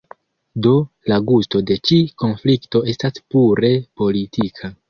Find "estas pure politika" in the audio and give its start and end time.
2.95-4.77